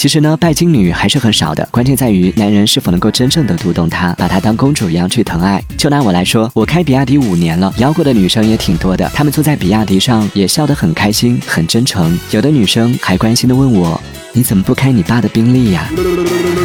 [0.00, 5.62] 其实呢，拜金女还是很少的，关键在于男人是否能够真正的读懂她，把她当公主一样去疼爱。
[5.76, 12.18] 就拿我来说，我开比亚迪五年了，摇过的女生也挺多的，她们坐在比亚迪上也笑得很开心，很真诚。
[12.30, 14.00] 有的女生还关心的问我
[14.32, 15.86] ：“你怎么不开你爸的宾利呀？”